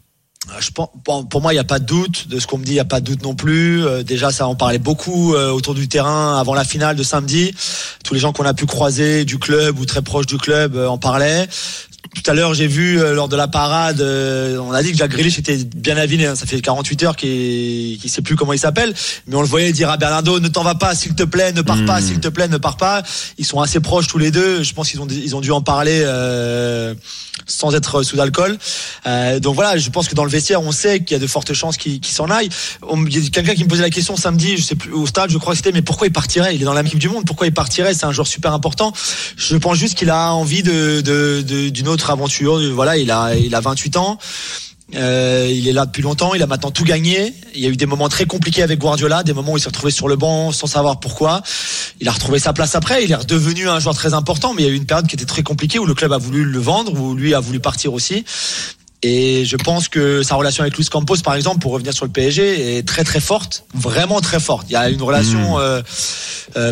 Bon, 1.06 1.24
pour 1.24 1.42
moi, 1.42 1.54
il 1.54 1.56
n'y 1.56 1.62
a 1.62 1.66
pas 1.66 1.80
de 1.80 1.86
doute. 1.86 2.28
De 2.28 2.40
ce 2.40 2.48
qu'on 2.48 2.58
me 2.58 2.66
dit, 2.66 2.72
il 2.72 2.76
n'y 2.76 2.80
a 2.80 2.86
pas 2.86 3.00
de 3.00 3.06
doute 3.06 3.24
non 3.24 3.36
plus. 3.36 3.86
Euh, 3.86 4.04
déjà, 4.04 4.32
ça 4.32 4.48
en 4.48 4.56
parlait 4.56 4.80
beaucoup 4.80 5.34
euh, 5.34 5.52
autour 5.52 5.74
du 5.74 5.88
terrain 5.88 6.38
avant 6.40 6.54
la 6.54 6.66
finale 6.66 6.96
de 6.96 7.04
samedi. 7.04 7.54
Tous 8.04 8.14
les 8.14 8.20
gens 8.20 8.34
qu'on 8.34 8.46
a 8.46 8.54
pu 8.54 8.66
croiser 8.66 9.26
du 9.26 9.40
club 9.40 9.80
ou 9.80 9.86
très 9.86 10.02
proches 10.02 10.26
du 10.26 10.38
club 10.38 10.76
euh, 10.76 10.88
en 10.88 10.98
parlaient. 10.98 11.48
Tout 12.14 12.30
à 12.30 12.36
l'heure, 12.36 12.54
j'ai 12.54 12.68
vu 12.68 13.00
euh, 13.02 13.16
lors 13.16 13.28
de 13.28 13.36
la 13.36 13.48
parade, 13.48 14.00
euh, 14.00 14.58
on 14.60 14.72
a 14.72 14.84
dit 14.84 14.92
que 14.92 14.98
Jack 14.98 15.12
Grealish 15.12 15.40
était 15.40 15.58
bien 15.58 15.98
aviné. 15.98 16.28
hein. 16.28 16.36
Ça 16.36 16.46
fait 16.46 16.62
48 16.62 17.04
heures 17.04 17.16
qu'il 17.16 18.00
ne 18.02 18.08
sait 18.10 18.22
plus 18.22 18.36
comment 18.36 18.54
il 18.54 18.60
s'appelle, 18.60 18.94
mais 19.28 19.36
on 19.36 19.42
le 19.42 19.48
voyait 19.48 19.72
dire 19.74 19.90
à 19.90 19.98
Bernardo 19.98 20.40
ne 20.40 20.48
t'en 20.48 20.64
va 20.64 20.76
pas, 20.76 20.94
s'il 20.94 21.16
te 21.16 21.24
plaît, 21.24 21.52
ne 21.54 21.62
pars 21.64 21.84
pas, 21.86 22.00
Mm. 22.00 22.04
s'il 22.06 22.20
te 22.20 22.28
plaît, 22.28 22.48
ne 22.48 22.58
pars 22.58 22.78
pas. 22.78 23.02
Ils 23.40 23.46
sont 23.46 23.60
assez 23.62 23.80
proches 23.80 24.08
tous 24.08 24.20
les 24.20 24.30
deux. 24.32 24.62
Je 24.64 24.74
pense 24.74 24.90
qu'ils 24.92 25.02
ont 25.02 25.08
ils 25.10 25.36
ont 25.36 25.42
dû 25.42 25.52
en 25.52 25.62
parler 25.62 26.02
euh, 26.06 26.94
sans 27.48 27.74
être 27.76 28.04
sous 28.04 28.22
alcool. 28.22 28.58
Euh, 29.08 29.40
donc 29.40 29.56
voilà, 29.56 29.78
je 29.78 29.90
pense 29.90 30.08
que 30.08 30.14
dans 30.16 30.24
le 30.24 30.30
vestiaire, 30.30 30.62
on 30.62 30.72
sait 30.72 31.00
qu'il 31.00 31.12
y 31.14 31.16
a 31.16 31.20
de 31.20 31.28
fortes 31.28 31.54
chances 31.54 31.78
qu'il 31.78 32.00
qu'il 32.00 32.14
s'en 32.14 32.30
aille. 32.30 32.48
Il 33.08 33.18
y 33.24 33.26
a 33.26 33.30
quelqu'un 33.32 33.56
qui 33.56 33.64
me 33.64 33.70
posait 33.70 33.82
la 33.82 33.90
question 33.90 34.16
samedi, 34.16 34.56
je 34.58 34.62
sais 34.64 34.76
plus 34.76 34.92
au 34.94 35.08
stade, 35.08 35.32
je 35.32 35.38
crois 35.40 35.54
que 35.54 35.58
c'était, 35.58 35.72
mais 35.72 35.82
pourquoi 35.82 36.06
il 36.08 36.14
partirait? 36.14 36.56
Il 36.56 36.62
est 36.62 36.66
dans 36.66 36.74
la 36.74 36.82
équipe 36.82 37.00
du 37.00 37.10
monde, 37.10 37.26
pourquoi 37.26 37.48
il 37.48 37.54
partirait? 37.54 37.94
C'est 37.96 38.06
un 38.06 38.12
joueur 38.12 38.28
super 38.28 38.54
important. 38.54 38.94
Je 39.36 39.58
pense 39.58 39.78
juste 39.78 39.98
qu'il 39.98 40.10
a 40.12 40.32
envie 40.34 40.62
de 40.64 41.02
de- 41.02 41.42
de- 41.42 41.70
d'une 41.70 41.88
autre 42.04 42.12
aventure. 42.12 42.60
Voilà, 42.74 42.98
il 42.98 43.12
a 43.12 43.36
il 43.36 43.56
a 43.56 43.62
28 43.62 43.98
ans. 43.98 44.18
Euh, 44.96 45.48
il 45.50 45.68
est 45.68 45.72
là 45.72 45.86
depuis 45.86 46.04
longtemps, 46.04 46.34
il 46.36 46.44
a 46.44 46.46
maintenant 46.48 46.70
tout 46.70 46.84
gagné. 46.84 47.34
Il 47.56 47.62
y 47.62 47.66
a 47.66 47.70
eu 47.70 47.78
des 47.78 47.86
moments 47.86 48.10
très 48.10 48.26
compliqués 48.26 48.62
avec 48.62 48.80
Guardiola, 48.80 49.24
des 49.24 49.34
moments 49.34 49.54
où 49.54 49.58
il 49.58 49.62
s'est 49.62 49.70
retrouvé 49.70 49.92
sur 49.92 50.08
le 50.08 50.18
banc 50.18 50.52
sans 50.52 50.68
savoir 50.68 51.00
pourquoi. 51.00 51.42
Il 52.02 52.08
a 52.08 52.12
retrouvé 52.12 52.38
sa 52.38 52.54
place 52.54 52.76
après, 52.76 53.04
il 53.04 53.12
est 53.12 53.16
redevenu 53.16 53.70
un 53.70 53.80
joueur 53.80 53.96
très 53.96 54.14
important, 54.14 54.54
mais 54.54 54.64
il 54.64 54.66
y 54.66 54.70
a 54.70 54.74
eu 54.74 54.76
une 54.76 54.86
période 54.86 55.08
qui 55.08 55.16
était 55.16 55.26
très 55.26 55.42
compliquée 55.42 55.80
où 55.80 55.86
le 55.86 55.96
club 55.96 56.12
a 56.12 56.18
voulu 56.18 56.44
le 56.44 56.60
vendre, 56.60 56.94
où 57.00 57.16
lui 57.16 57.34
a 57.34 57.40
voulu 57.40 57.60
partir 57.60 57.94
aussi. 57.94 58.26
Et 59.06 59.44
je 59.46 59.58
pense 59.58 59.90
que 59.90 60.24
sa 60.24 60.36
relation 60.36 60.62
avec 60.64 60.78
Luis 60.78 60.86
Campos, 60.86 61.18
par 61.24 61.36
exemple, 61.36 61.60
pour 61.60 61.74
revenir 61.74 61.94
sur 61.94 62.06
le 62.06 62.12
PSG, 62.12 62.78
est 62.78 62.88
très 62.88 63.04
très 63.04 63.20
forte, 63.20 63.66
vraiment 63.74 64.22
très 64.22 64.40
forte. 64.40 64.66
Il 64.70 64.74
y 64.74 64.78
a 64.78 64.90
une 64.90 65.02
relation 65.02 65.60
euh, 65.60 65.82
euh, 66.56 66.72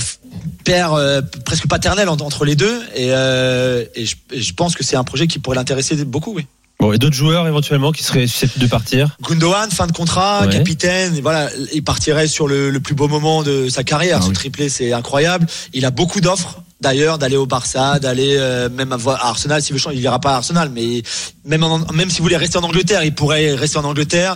père 0.64 0.94
euh, 0.94 1.22
presque 1.46 1.68
paternelle 1.68 2.08
entre, 2.08 2.46
les 2.46 2.56
deux, 2.56 2.82
et, 2.96 3.08
et, 3.08 4.06
je, 4.06 4.16
et 4.32 4.42
je 4.42 4.54
pense 4.54 4.76
que 4.76 4.84
c'est 4.84 4.96
un 4.96 5.04
projet 5.04 5.28
qui 5.28 5.40
pourrait 5.40 5.58
l'intéresser 5.58 5.96
beaucoup. 6.06 6.34
Oui. 6.34 6.46
Bon, 6.80 6.94
et 6.94 6.98
d'autres 6.98 7.16
joueurs 7.16 7.48
éventuellement 7.48 7.92
qui 7.92 8.02
seraient 8.04 8.26
susceptibles 8.26 8.66
de 8.66 8.70
partir? 8.70 9.16
Gundogan, 9.22 9.70
fin 9.70 9.86
de 9.86 9.92
contrat, 9.92 10.46
Ouais. 10.46 10.52
capitaine, 10.52 11.20
voilà, 11.22 11.50
il 11.74 11.84
partirait 11.84 12.28
sur 12.28 12.48
le, 12.48 12.72
le 12.72 12.80
plus 12.80 12.96
beau 12.96 13.08
moment 13.08 13.44
de 13.44 13.70
sa 13.70 13.84
carrière. 13.84 14.18
Ah 14.20 14.24
Ce 14.24 14.30
oui. 14.30 14.34
triplé, 14.34 14.68
c'est 14.70 14.92
incroyable. 14.94 15.46
Il 15.74 15.86
a 15.86 15.92
beaucoup 15.92 16.22
d'offres. 16.22 16.64
D'ailleurs, 16.82 17.18
d'aller 17.20 17.38
au 17.38 17.46
Barça, 17.46 18.00
d'aller 18.00 18.36
euh, 18.38 18.68
même 18.70 18.92
à, 18.92 18.96
à 19.12 19.28
Arsenal, 19.28 19.62
s'il 19.62 19.74
veut 19.74 19.80
changer, 19.80 19.98
il 19.98 20.02
ira 20.02 20.20
pas 20.20 20.32
à 20.34 20.36
Arsenal, 20.38 20.72
mais 20.74 21.04
même 21.46 21.64
en, 21.64 21.80
même 21.94 22.10
s'il 22.10 22.22
voulait 22.24 22.38
rester 22.38 22.58
en 22.58 22.64
Angleterre, 22.64 23.04
il 23.04 23.14
pourrait 23.14 23.54
rester 23.54 23.78
en 23.78 23.84
Angleterre. 23.86 24.36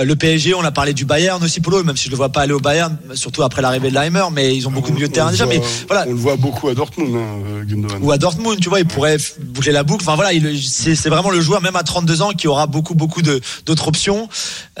Euh, 0.00 0.04
le 0.04 0.16
PSG, 0.16 0.54
on 0.54 0.62
a 0.64 0.72
parlé 0.72 0.92
du 0.92 1.04
Bayern 1.04 1.42
aussi 1.44 1.60
pour 1.60 1.72
même 1.84 1.96
si 1.96 2.06
je 2.06 2.10
le 2.10 2.16
vois 2.16 2.30
pas 2.30 2.40
aller 2.42 2.52
au 2.52 2.58
Bayern, 2.60 2.96
surtout 3.14 3.42
après 3.44 3.62
l'arrivée 3.62 3.90
de 3.90 3.94
Leimer, 3.94 4.24
mais 4.32 4.56
ils 4.56 4.66
ont 4.66 4.70
beaucoup 4.72 4.90
de 4.90 4.94
milieu 4.96 5.08
de 5.08 5.12
terrain 5.12 5.30
déjà. 5.30 5.46
Mais 5.46 5.60
voilà, 5.88 6.04
On 6.06 6.10
le 6.10 6.16
voit 6.16 6.36
beaucoup 6.36 6.68
à 6.68 6.74
Dortmund, 6.74 7.14
hein, 7.14 7.42
euh, 7.46 7.64
Gundogan. 7.64 7.98
ou 8.02 8.10
à 8.10 8.18
Dortmund, 8.18 8.58
tu 8.60 8.68
vois, 8.68 8.80
il 8.80 8.86
pourrait 8.86 9.16
boucler 9.40 9.72
la 9.72 9.84
boucle. 9.84 10.02
Enfin 10.04 10.16
voilà, 10.16 10.32
il- 10.32 10.62
c'est 10.62 10.94
c'est 10.96 11.08
vraiment 11.10 11.30
le 11.30 11.40
joueur, 11.40 11.62
même 11.62 11.76
à 11.76 11.82
32 11.84 12.22
ans, 12.22 12.30
qui 12.32 12.48
aura 12.48 12.66
beaucoup 12.66 12.94
beaucoup 12.94 13.22
de 13.22 13.40
d'autres 13.66 13.86
options. 13.88 14.28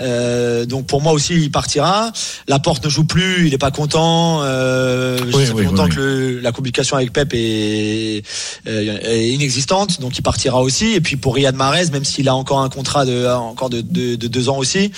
Euh, 0.00 0.66
donc 0.66 0.86
pour 0.86 1.00
moi 1.02 1.12
aussi, 1.12 1.34
il 1.34 1.50
partira. 1.50 2.10
La 2.48 2.58
porte 2.58 2.84
ne 2.84 2.90
joue 2.90 3.04
plus, 3.04 3.46
il 3.46 3.54
est 3.54 3.58
pas 3.58 3.70
content. 3.70 4.40
Euh, 4.42 5.18
Oui, 5.32 5.32
ça 5.46 5.52
fait 5.52 5.52
oui, 5.60 5.64
longtemps 5.64 5.84
oui, 5.84 5.90
que 5.90 6.00
le- 6.00 6.40
la 6.40 6.52
communication 6.52 6.96
avec 6.96 7.03
avec 7.04 7.12
Pep 7.12 7.32
est, 7.34 8.22
euh, 8.66 8.98
est 9.02 9.28
inexistante, 9.30 10.00
donc 10.00 10.18
il 10.18 10.22
partira 10.22 10.62
aussi. 10.62 10.92
Et 10.92 11.00
puis 11.00 11.16
pour 11.16 11.34
Riyad 11.34 11.54
Mahrez, 11.54 11.90
même 11.92 12.04
s'il 12.04 12.28
a 12.28 12.34
encore 12.34 12.60
un 12.60 12.68
contrat 12.68 13.04
de 13.04 13.26
encore 13.26 13.70
de, 13.70 13.80
de, 13.80 14.16
de 14.16 14.28
deux 14.28 14.48
ans 14.48 14.58
aussi, 14.58 14.90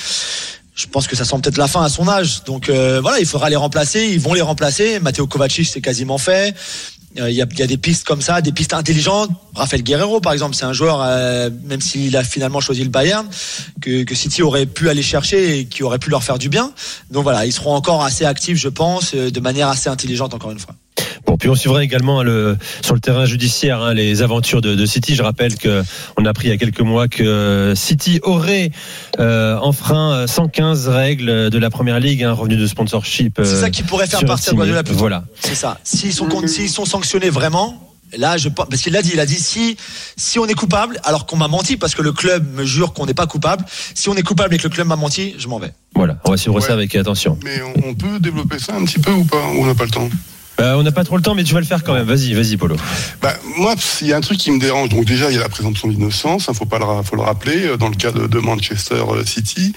je 0.74 0.86
pense 0.86 1.06
que 1.06 1.16
ça 1.16 1.24
sent 1.24 1.36
peut-être 1.42 1.56
la 1.56 1.68
fin 1.68 1.82
à 1.82 1.88
son 1.88 2.08
âge. 2.08 2.44
Donc 2.44 2.68
euh, 2.68 3.00
voilà, 3.00 3.18
il 3.18 3.26
faudra 3.26 3.50
les 3.50 3.56
remplacer. 3.56 4.06
Ils 4.06 4.20
vont 4.20 4.34
les 4.34 4.42
remplacer. 4.42 5.00
Matteo 5.00 5.26
Kovacic, 5.26 5.66
c'est 5.66 5.80
quasiment 5.80 6.18
fait. 6.18 6.54
Euh, 7.18 7.30
Il 7.30 7.36
y, 7.36 7.40
a, 7.40 7.46
des 7.46 7.78
pistes 7.78 8.06
comme 8.06 8.20
ça, 8.20 8.42
des 8.42 8.52
pistes 8.52 8.74
intelligentes. 8.74 9.30
Rafael 9.54 9.82
Guerrero, 9.82 10.20
par 10.20 10.34
exemple, 10.34 10.54
c'est 10.54 10.66
un 10.66 10.74
joueur, 10.74 10.98
même 11.64 11.80
s'il 11.80 12.14
a 12.14 12.22
finalement 12.22 12.60
choisi 12.60 12.84
le 12.84 12.90
Bayern, 12.90 13.26
que, 13.80 14.02
que 14.04 14.14
City 14.14 14.42
aurait 14.42 14.66
pu 14.66 14.90
aller 14.90 15.02
chercher 15.02 15.60
et 15.60 15.64
qui 15.64 15.82
aurait 15.82 15.98
pu 15.98 16.10
leur 16.10 16.22
faire 16.22 16.38
du 16.38 16.50
bien. 16.50 16.72
Donc 17.10 17.22
voilà, 17.22 17.46
ils 17.46 17.52
seront 17.52 17.74
encore 17.74 18.04
assez 18.04 18.26
actifs, 18.26 18.58
je 18.58 18.68
pense, 18.68 19.14
de 19.14 19.40
manière 19.40 19.68
assez 19.68 19.88
intelligente, 19.88 20.34
encore 20.34 20.50
une 20.50 20.58
fois. 20.58 20.74
Bon, 21.36 21.38
puis 21.38 21.50
on 21.50 21.54
suivra 21.54 21.84
également 21.84 22.22
le, 22.22 22.56
sur 22.80 22.94
le 22.94 23.00
terrain 23.00 23.26
judiciaire 23.26 23.82
hein, 23.82 23.92
les 23.92 24.22
aventures 24.22 24.62
de, 24.62 24.74
de, 24.74 24.86
City. 24.86 25.14
Je 25.14 25.22
rappelle 25.22 25.56
que 25.56 25.82
on 26.16 26.24
a 26.24 26.30
appris 26.30 26.48
il 26.48 26.50
y 26.50 26.54
a 26.54 26.56
quelques 26.56 26.80
mois 26.80 27.08
que 27.08 27.74
City 27.76 28.20
aurait 28.22 28.70
euh, 29.20 29.58
enfreint 29.58 30.26
115 30.26 30.88
règles 30.88 31.50
de 31.50 31.58
la 31.58 31.68
première 31.68 32.00
ligue, 32.00 32.24
un 32.24 32.30
hein, 32.30 32.32
revenu 32.32 32.56
de 32.56 32.66
sponsorship. 32.66 33.38
C'est 33.44 33.60
ça 33.60 33.68
qui 33.68 33.82
pourrait 33.82 34.06
faire 34.06 34.24
partir 34.24 34.54
Guardiola 34.54 34.82
plus 34.82 34.94
Voilà. 34.94 35.24
C'est 35.38 35.54
ça. 35.54 35.78
S'ils 35.84 36.14
sont, 36.14 36.46
s'ils 36.46 36.70
sont 36.70 36.86
sanctionnés 36.86 37.28
vraiment, 37.28 37.82
Là, 38.16 38.36
je 38.36 38.48
parce 38.48 38.80
qu'il 38.80 38.92
l'a 38.92 39.02
dit, 39.02 39.10
il 39.14 39.20
a 39.20 39.26
dit 39.26 39.34
si 39.34 39.76
si 40.16 40.38
on 40.38 40.46
est 40.46 40.54
coupable, 40.54 41.00
alors 41.02 41.26
qu'on 41.26 41.36
m'a 41.36 41.48
menti 41.48 41.76
parce 41.76 41.96
que 41.96 42.02
le 42.02 42.12
club 42.12 42.46
me 42.54 42.64
jure 42.64 42.92
qu'on 42.92 43.04
n'est 43.04 43.14
pas 43.14 43.26
coupable. 43.26 43.64
Si 43.94 44.08
on 44.08 44.14
est 44.14 44.22
coupable 44.22 44.54
et 44.54 44.58
que 44.58 44.62
le 44.62 44.68
club 44.68 44.86
m'a 44.86 44.94
menti, 44.94 45.34
je 45.38 45.48
m'en 45.48 45.58
vais. 45.58 45.72
Voilà, 45.96 46.16
on 46.24 46.30
va 46.30 46.36
suivre 46.36 46.54
ouais. 46.54 46.60
ça 46.60 46.72
avec 46.72 46.94
attention. 46.94 47.36
Mais 47.44 47.60
on 47.84 47.94
peut 47.94 48.20
développer 48.20 48.60
ça 48.60 48.76
un 48.76 48.84
petit 48.84 49.00
peu 49.00 49.10
ou 49.10 49.24
pas 49.24 49.44
Ou 49.48 49.64
on 49.64 49.66
n'a 49.66 49.74
pas 49.74 49.84
le 49.84 49.90
temps? 49.90 50.08
Bah, 50.58 50.76
on 50.78 50.82
n'a 50.82 50.92
pas 50.92 51.04
trop 51.04 51.16
le 51.16 51.22
temps, 51.22 51.34
mais 51.34 51.44
tu 51.44 51.54
vas 51.54 51.60
le 51.60 51.66
faire 51.66 51.84
quand 51.84 51.94
même. 51.94 52.06
Vas-y, 52.06 52.32
vas-y, 52.34 52.56
Polo. 52.56 52.76
Bah, 53.20 53.34
moi, 53.58 53.74
il 54.00 54.08
y 54.08 54.12
a 54.12 54.16
un 54.16 54.20
truc 54.20 54.38
qui 54.38 54.50
me 54.50 54.58
dérange. 54.58 54.88
Donc 54.88 55.04
déjà, 55.04 55.30
il 55.30 55.34
y 55.34 55.38
a 55.38 55.42
la 55.42 55.48
présomption 55.48 55.88
d'innocence. 55.88 56.46
Il 56.48 56.54
faut 56.54 56.66
pas 56.66 56.78
le, 56.78 57.02
faut 57.02 57.16
le 57.16 57.22
rappeler 57.22 57.66
euh, 57.66 57.76
dans 57.76 57.88
le 57.88 57.96
cas 57.96 58.12
de, 58.12 58.38
Manchester 58.38 59.02
City. 59.24 59.72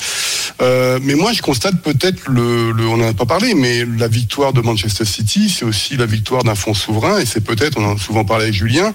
Euh, 0.62 1.00
mais 1.02 1.16
moi, 1.16 1.34
je 1.34 1.42
constate 1.42 1.82
peut-être 1.82 2.28
le, 2.28 2.74
on 2.88 2.98
n'en 2.98 3.10
a 3.10 3.14
pas 3.14 3.26
parlé, 3.26 3.54
mais 3.56 3.86
la 3.98 4.08
victoire 4.08 4.54
de 4.54 4.62
Manchester 4.62 5.06
City, 5.06 5.50
c'est 5.50 5.66
aussi 5.66 5.98
la 5.98 6.06
victoire 6.06 6.44
d'un 6.44 6.56
fonds 6.56 6.74
souverain, 6.74 7.20
et 7.20 7.26
c'est 7.26 7.42
peut-être, 7.42 7.78
on 7.80 7.86
en 7.86 7.96
a 7.96 7.98
souvent 7.98 8.26
parlé 8.26 8.46
avec 8.46 8.56
Julien, 8.56 8.94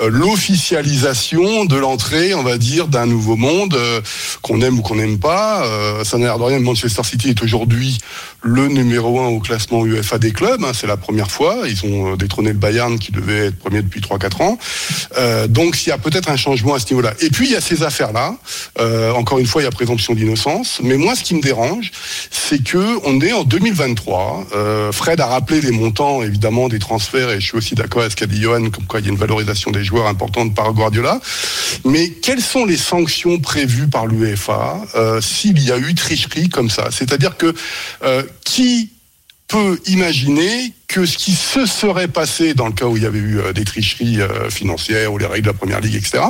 euh, 0.00 0.08
l'officialisation 0.08 1.64
de 1.64 1.76
l'entrée, 1.76 2.34
on 2.34 2.42
va 2.42 2.58
dire, 2.58 2.88
d'un 2.88 3.06
nouveau 3.06 3.36
monde 3.36 3.74
euh, 3.74 4.00
qu'on 4.42 4.60
aime 4.60 4.78
ou 4.78 4.82
qu'on 4.82 4.96
n'aime 4.96 5.18
pas. 5.18 5.64
Euh, 5.64 6.04
ça 6.04 6.18
n'a 6.18 6.26
l'air 6.26 6.38
de 6.38 6.44
rien. 6.44 6.58
Manchester 6.58 7.02
City 7.04 7.30
est 7.30 7.42
aujourd'hui 7.42 7.98
le 8.42 8.68
numéro 8.68 9.20
un 9.20 9.28
au 9.28 9.40
classement 9.40 9.84
UEFA 9.84 10.18
des 10.18 10.32
clubs. 10.32 10.62
Hein, 10.64 10.72
c'est 10.74 10.86
la 10.86 10.96
première 10.96 11.30
fois. 11.30 11.62
Ils 11.66 11.84
ont 11.84 12.16
détrôné 12.16 12.50
le 12.50 12.58
Bayern 12.58 12.98
qui 12.98 13.12
devait 13.12 13.46
être 13.46 13.56
premier 13.56 13.82
depuis 13.82 14.00
3-4 14.00 14.42
ans. 14.42 14.58
Euh, 15.16 15.46
donc 15.46 15.84
il 15.84 15.90
y 15.90 15.92
a 15.92 15.98
peut-être 15.98 16.28
un 16.28 16.36
changement 16.36 16.74
à 16.74 16.78
ce 16.78 16.86
niveau-là. 16.92 17.14
Et 17.20 17.30
puis 17.30 17.46
il 17.46 17.52
y 17.52 17.56
a 17.56 17.60
ces 17.60 17.82
affaires-là. 17.82 18.36
Euh, 18.80 19.12
encore 19.12 19.38
une 19.38 19.46
fois, 19.46 19.62
il 19.62 19.64
y 19.64 19.68
a 19.68 19.70
présomption 19.70 20.14
d'innocence. 20.14 20.80
Mais 20.82 20.96
moi, 20.96 21.14
ce 21.14 21.22
qui 21.22 21.34
me 21.34 21.40
dérange, 21.40 21.90
c'est 22.30 22.62
que 22.62 22.98
on 23.04 23.20
est 23.20 23.32
en 23.32 23.44
2023. 23.44 24.46
Euh, 24.54 24.92
Fred 24.92 25.20
a 25.20 25.26
rappelé 25.26 25.60
les 25.60 25.70
montants, 25.70 26.22
évidemment, 26.22 26.68
des 26.68 26.78
transferts, 26.78 27.30
et 27.30 27.40
je 27.40 27.46
suis 27.46 27.56
aussi 27.56 27.74
d'accord 27.74 28.02
avec 28.02 28.12
ce 28.12 28.16
qu'a 28.16 28.26
dit 28.26 28.40
Johan, 28.40 28.70
comme 28.70 28.86
quoi 28.86 29.00
il 29.00 29.06
y 29.06 29.08
a 29.08 29.12
une 29.12 29.18
valorisation 29.18 29.70
des 29.70 29.84
joueurs 29.84 30.06
importante 30.06 30.54
par 30.54 30.72
Guardiola. 30.72 31.20
Mais 31.84 32.10
quelles 32.10 32.40
sont 32.40 32.64
les 32.64 32.76
sanctions 32.76 33.38
prévues 33.38 33.88
par 33.88 34.06
l'UEFA 34.06 34.82
euh, 34.94 35.20
s'il 35.20 35.62
y 35.62 35.72
a 35.72 35.78
eu 35.78 35.94
tricherie 35.94 36.48
comme 36.48 36.70
ça? 36.70 36.88
C'est-à-dire 36.90 37.36
que 37.36 37.54
euh, 38.04 38.22
qui 38.44 38.90
peut 39.52 39.78
imaginer 39.86 40.72
que 40.88 41.04
ce 41.04 41.18
qui 41.18 41.32
se 41.32 41.66
serait 41.66 42.08
passé 42.08 42.54
dans 42.54 42.66
le 42.66 42.72
cas 42.72 42.86
où 42.86 42.96
il 42.96 43.02
y 43.02 43.06
avait 43.06 43.18
eu 43.18 43.38
euh, 43.38 43.52
des 43.52 43.64
tricheries 43.64 44.22
euh, 44.22 44.48
financières 44.48 45.12
ou 45.12 45.18
les 45.18 45.26
règles 45.26 45.42
de 45.42 45.50
la 45.50 45.52
première 45.52 45.80
ligue, 45.80 45.96
etc., 45.96 46.24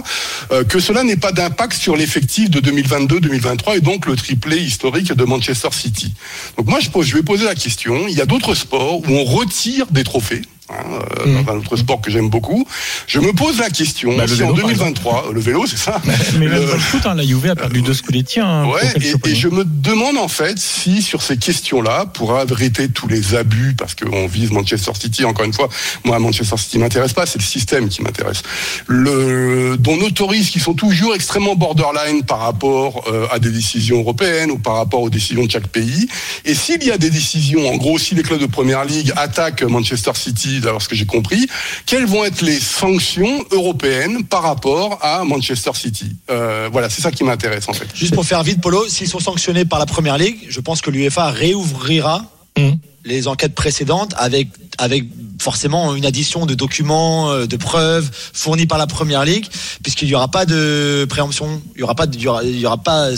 euh, 0.50 0.64
que 0.64 0.80
cela 0.80 1.04
n'ait 1.04 1.16
pas 1.16 1.30
d'impact 1.30 1.74
sur 1.74 1.96
l'effectif 1.96 2.50
de 2.50 2.60
2022-2023 2.60 3.76
et 3.76 3.80
donc 3.80 4.06
le 4.06 4.16
triplé 4.16 4.58
historique 4.58 5.12
de 5.12 5.24
Manchester 5.24 5.68
City. 5.70 6.12
Donc 6.56 6.66
moi, 6.66 6.80
je, 6.80 6.88
je 7.00 7.14
vais 7.14 7.22
poser 7.22 7.44
la 7.44 7.54
question. 7.54 8.06
Il 8.08 8.14
y 8.14 8.20
a 8.20 8.26
d'autres 8.26 8.54
sports 8.54 9.00
où 9.00 9.08
on 9.08 9.24
retire 9.24 9.86
des 9.92 10.02
trophées. 10.02 10.42
Hein, 10.70 11.00
mmh. 11.26 11.44
dans 11.44 11.52
un 11.52 11.56
autre 11.56 11.76
sport 11.76 12.00
que 12.00 12.10
j'aime 12.10 12.30
beaucoup. 12.30 12.66
Je 13.08 13.18
me 13.18 13.32
pose 13.32 13.58
la 13.58 13.68
question 13.68 14.16
bah, 14.16 14.28
si 14.28 14.34
vélo, 14.34 14.52
en 14.52 14.54
2023, 14.54 15.30
le 15.32 15.40
vélo, 15.40 15.66
c'est 15.66 15.76
ça. 15.76 16.00
Mais 16.38 16.46
le, 16.46 16.60
le 16.60 16.66
foot, 16.66 17.04
hein, 17.04 17.14
la 17.14 17.24
Juve 17.24 17.46
a 17.46 17.56
perdu 17.56 17.82
deux 17.82 17.94
scoletti. 17.94 18.38
Hein, 18.38 18.66
ouais, 18.66 18.80
et, 19.00 19.30
et, 19.30 19.34
je 19.34 19.48
me 19.48 19.64
demande 19.64 20.16
en 20.18 20.28
fait 20.28 20.58
si 20.58 21.02
sur 21.02 21.20
ces 21.20 21.36
questions-là, 21.36 22.06
pour 22.06 22.36
abriter 22.38 22.88
tous 22.88 23.08
les 23.08 23.34
abus, 23.34 23.74
parce 23.76 23.96
qu'on 23.96 24.26
vise 24.28 24.52
Manchester 24.52 24.92
City, 24.98 25.24
encore 25.24 25.44
une 25.44 25.52
fois, 25.52 25.68
moi 26.04 26.18
Manchester 26.20 26.56
City 26.56 26.78
m'intéresse 26.78 27.12
pas, 27.12 27.26
c'est 27.26 27.40
le 27.40 27.44
système 27.44 27.88
qui 27.88 28.00
m'intéresse. 28.02 28.42
Le, 28.86 29.76
dont 29.78 29.98
autorise 30.00 30.50
qui 30.50 30.60
sont 30.60 30.74
toujours 30.74 31.14
extrêmement 31.14 31.56
borderline 31.56 32.22
par 32.22 32.38
rapport 32.38 33.04
euh, 33.08 33.26
à 33.32 33.40
des 33.40 33.50
décisions 33.50 33.98
européennes 33.98 34.52
ou 34.52 34.58
par 34.58 34.76
rapport 34.76 35.02
aux 35.02 35.10
décisions 35.10 35.44
de 35.44 35.50
chaque 35.50 35.68
pays. 35.68 36.08
Et 36.44 36.54
s'il 36.54 36.84
y 36.84 36.92
a 36.92 36.98
des 36.98 37.10
décisions, 37.10 37.68
en 37.68 37.76
gros, 37.76 37.98
si 37.98 38.14
les 38.14 38.22
clubs 38.22 38.40
de 38.40 38.46
première 38.46 38.84
ligue 38.84 39.12
attaquent 39.16 39.62
Manchester 39.62 40.12
City 40.14 40.51
d'avoir 40.60 40.82
ce 40.82 40.88
que 40.88 40.94
j'ai 40.94 41.06
compris, 41.06 41.48
quelles 41.86 42.06
vont 42.06 42.24
être 42.24 42.42
les 42.42 42.58
sanctions 42.58 43.44
européennes 43.50 44.24
par 44.24 44.42
rapport 44.42 44.98
à 45.02 45.24
Manchester 45.24 45.72
City 45.74 46.16
euh, 46.30 46.68
Voilà, 46.72 46.90
c'est 46.90 47.02
ça 47.02 47.10
qui 47.10 47.24
m'intéresse 47.24 47.68
en 47.68 47.72
fait. 47.72 47.86
Juste 47.94 48.14
pour 48.14 48.24
faire 48.24 48.42
vite, 48.42 48.60
Polo, 48.60 48.88
s'ils 48.88 49.08
sont 49.08 49.20
sanctionnés 49.20 49.64
par 49.64 49.78
la 49.78 49.86
Première 49.86 50.18
Ligue, 50.18 50.38
je 50.48 50.60
pense 50.60 50.80
que 50.80 50.90
l'UEFA 50.90 51.30
réouvrira 51.30 52.24
mmh. 52.58 52.70
les 53.04 53.28
enquêtes 53.28 53.54
précédentes 53.54 54.14
avec 54.16 54.48
avec 54.82 55.04
forcément 55.40 55.94
une 55.94 56.04
addition 56.04 56.46
de 56.46 56.54
documents, 56.54 57.46
de 57.46 57.56
preuves 57.56 58.10
fournis 58.32 58.66
par 58.66 58.78
la 58.78 58.86
première 58.86 59.24
ligue, 59.24 59.46
puisqu'il 59.82 60.08
n'y 60.08 60.14
aura 60.14 60.28
pas 60.28 60.46
de 60.46 61.06
préemption, 61.08 61.60
il 61.74 61.80
y 61.80 61.82
aura 61.82 61.94
pas, 61.94 62.06
de, 62.06 62.16
il 62.16 62.22
y 62.22 62.28
aura, 62.28 62.44
il 62.44 62.58
y 62.58 62.66
aura 62.66 62.78
pas, 62.78 63.10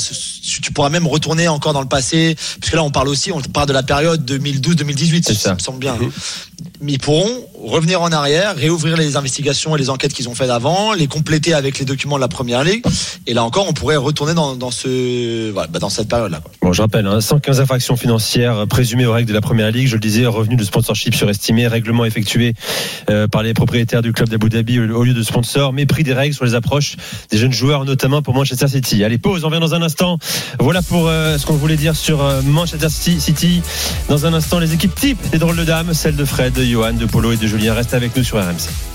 tu 0.42 0.73
pourras 0.73 0.90
même 0.90 1.06
retourner 1.06 1.49
encore 1.49 1.73
dans 1.73 1.80
le 1.80 1.88
passé, 1.88 2.37
puisque 2.61 2.75
là 2.75 2.83
on 2.83 2.90
parle 2.90 3.09
aussi, 3.09 3.33
on 3.33 3.40
parle 3.40 3.68
de 3.68 3.73
la 3.73 3.83
période 3.83 4.30
2012-2018, 4.30 5.23
ça. 5.23 5.35
ça 5.35 5.54
me 5.54 5.59
semble 5.59 5.78
bien. 5.78 5.94
Mmh. 5.94 6.11
Mais 6.80 6.92
ils 6.92 6.99
pourront 6.99 7.28
revenir 7.62 8.02
en 8.02 8.12
arrière, 8.12 8.56
réouvrir 8.56 8.97
les 8.97 9.16
investigations 9.16 9.75
et 9.76 9.78
les 9.78 9.90
enquêtes 9.90 10.12
qu'ils 10.12 10.28
ont 10.28 10.35
faites 10.35 10.50
avant, 10.50 10.92
les 10.92 11.06
compléter 11.06 11.54
avec 11.54 11.78
les 11.78 11.85
documents 11.85 12.16
de 12.16 12.21
la 12.21 12.28
première 12.28 12.64
ligue, 12.64 12.85
et 13.26 13.35
là 13.35 13.44
encore 13.44 13.66
on 13.68 13.73
pourrait 13.73 13.97
retourner 13.97 14.35
dans, 14.35 14.54
dans 14.56 14.71
ce, 14.71 15.50
voilà, 15.50 15.68
bah 15.68 15.78
dans 15.78 15.88
cette 15.88 16.09
période-là. 16.09 16.40
Bon, 16.61 16.73
je 16.73 16.83
rappelle, 16.83 17.06
hein, 17.06 17.21
115 17.21 17.61
infractions 17.61 17.97
financières 17.97 18.66
présumées 18.66 19.06
aux 19.06 19.12
règles 19.12 19.28
de 19.28 19.35
la 19.35 19.40
première 19.40 19.71
ligue, 19.71 19.88
je 19.88 19.94
le 19.94 20.00
disais, 20.00 20.26
revenus 20.26 20.59
de 20.59 20.64
sponsorship 20.64 21.14
surestimé, 21.54 21.66
règlement 21.66 22.04
effectué 22.04 22.54
euh, 23.11 23.28
par 23.28 23.42
les 23.42 23.54
propriétaires 23.54 24.02
du 24.02 24.12
club 24.12 24.28
d'Abu 24.28 24.49
Dhabi 24.49 24.80
au 24.80 25.04
lieu 25.04 25.14
de 25.14 25.23
sponsor, 25.23 25.73
mépris 25.73 26.02
des 26.02 26.12
règles 26.12 26.34
sur 26.34 26.44
les 26.44 26.54
approches 26.54 26.96
des 27.30 27.38
jeunes 27.38 27.52
joueurs, 27.52 27.84
notamment 27.84 28.23
pour 28.23 28.34
Manchester 28.34 28.68
City. 28.68 29.04
Allez, 29.04 29.18
pause, 29.18 29.44
on 29.44 29.49
revient 29.49 29.61
dans 29.61 29.75
un 29.75 29.82
instant. 29.82 30.18
Voilà 30.58 30.82
pour 30.82 31.08
euh, 31.08 31.38
ce 31.38 31.46
qu'on 31.46 31.54
voulait 31.54 31.76
dire 31.76 31.96
sur 31.96 32.23
euh, 32.23 32.42
Manchester 32.42 32.88
City. 32.88 33.62
Dans 34.08 34.26
un 34.26 34.34
instant, 34.34 34.58
les 34.58 34.75
équipes 34.75 34.94
types 34.94 35.30
des 35.30 35.38
drôles 35.38 35.56
de 35.56 35.64
dames, 35.64 35.94
celles 35.94 36.16
de 36.16 36.25
Fred, 36.25 36.52
de 36.52 36.64
Johan, 36.64 36.92
de 36.92 37.06
Polo 37.06 37.32
et 37.32 37.37
de 37.37 37.46
Julien 37.46 37.75
restent 37.75 37.94
avec 37.94 38.16
nous 38.16 38.25
sur 38.25 38.38
RMC. 38.38 38.93